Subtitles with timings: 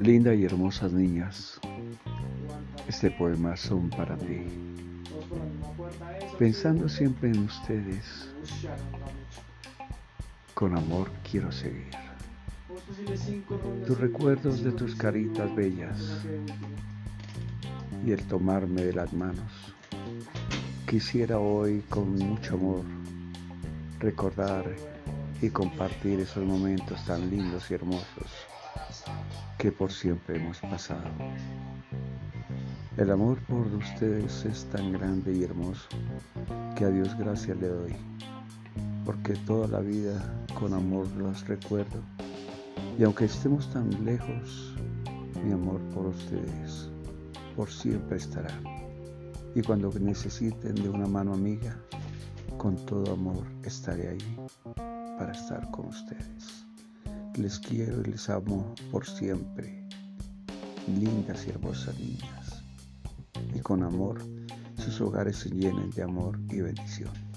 [0.00, 1.60] Linda y hermosas niñas,
[2.88, 4.46] este poema son para ti.
[6.40, 8.28] Pensando siempre en ustedes,
[10.54, 11.86] con amor quiero seguir.
[13.86, 16.24] Tus recuerdos de tus caritas bellas
[18.04, 19.74] y el tomarme de las manos.
[20.88, 22.84] Quisiera hoy con mucho amor
[24.00, 24.64] recordar
[25.42, 28.30] y compartir esos momentos tan lindos y hermosos
[29.58, 31.02] que por siempre hemos pasado.
[32.96, 35.88] El amor por ustedes es tan grande y hermoso
[36.76, 37.96] que a Dios gracias le doy,
[39.04, 40.22] porque toda la vida
[40.58, 42.00] con amor los recuerdo
[42.96, 44.76] y aunque estemos tan lejos,
[45.44, 46.88] mi amor por ustedes
[47.56, 48.54] por siempre estará.
[49.54, 51.76] Y cuando necesiten de una mano amiga,
[52.56, 56.66] con todo amor estaré ahí para estar con ustedes.
[57.36, 59.86] Les quiero y les amo por siempre,
[60.86, 62.62] lindas y hermosas niñas.
[63.54, 64.20] Y con amor
[64.76, 67.31] sus hogares se llenen de amor y bendición.